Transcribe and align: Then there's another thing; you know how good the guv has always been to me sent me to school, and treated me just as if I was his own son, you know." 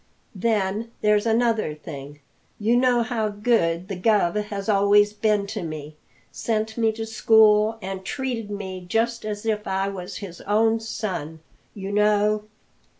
Then 0.33 0.89
there's 1.01 1.27
another 1.27 1.75
thing; 1.75 2.21
you 2.57 2.75
know 2.75 3.03
how 3.03 3.29
good 3.29 3.87
the 3.87 3.95
guv 3.95 4.45
has 4.45 4.67
always 4.67 5.13
been 5.13 5.45
to 5.53 5.61
me 5.61 5.95
sent 6.31 6.75
me 6.75 6.91
to 6.93 7.05
school, 7.05 7.77
and 7.83 8.03
treated 8.03 8.49
me 8.49 8.83
just 8.89 9.25
as 9.25 9.45
if 9.45 9.67
I 9.67 9.89
was 9.89 10.17
his 10.17 10.41
own 10.47 10.79
son, 10.79 11.39
you 11.75 11.91
know." 11.91 12.45